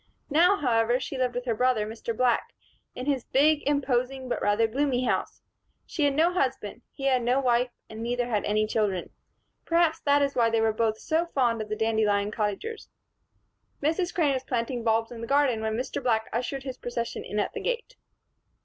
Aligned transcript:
Now, 0.31 0.55
however, 0.57 0.99
she 0.99 1.15
lived 1.15 1.35
with 1.35 1.45
her 1.45 1.53
brother, 1.53 1.85
Mr. 1.85 2.17
Black, 2.17 2.53
in 2.95 3.05
his 3.05 3.23
big, 3.25 3.61
imposing, 3.69 4.27
but 4.29 4.41
rather 4.41 4.65
gloomy 4.65 5.03
house. 5.05 5.43
She 5.85 6.05
had 6.05 6.15
no 6.15 6.33
husband, 6.33 6.81
he 6.91 7.03
had 7.05 7.21
no 7.21 7.39
wife 7.39 7.69
and 7.87 8.01
neither 8.01 8.25
had 8.25 8.43
any 8.43 8.65
children. 8.65 9.11
Perhaps 9.63 9.99
that 9.99 10.23
is 10.23 10.33
why 10.35 10.49
they 10.49 10.59
were 10.59 10.73
both 10.73 10.97
so 10.97 11.27
fond 11.27 11.61
of 11.61 11.69
the 11.69 11.75
Dandelion 11.75 12.31
Cottagers. 12.31 12.89
Mrs. 13.83 14.11
Crane 14.11 14.33
was 14.33 14.43
planting 14.43 14.83
bulbs 14.83 15.11
in 15.11 15.21
the 15.21 15.27
garden 15.27 15.61
when 15.61 15.77
Mr. 15.77 16.01
Black 16.01 16.27
ushered 16.33 16.63
his 16.63 16.79
procession 16.79 17.23
in 17.23 17.37
at 17.37 17.53
the 17.53 17.61
gate. 17.61 17.95